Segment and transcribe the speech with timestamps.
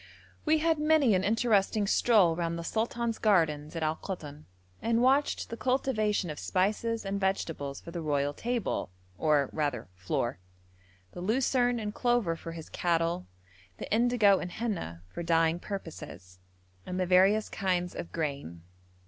[0.45, 4.45] We had many an interesting stroll round the sultan's gardens at Al Koton,
[4.81, 10.39] and watched the cultivation of spices and vegetables for the royal table, or rather floor;
[11.11, 13.27] the lucerne and clover for his cattle,
[13.77, 16.39] the indigo and henna for dyeing purposes,
[16.83, 18.63] and the various kinds of grain.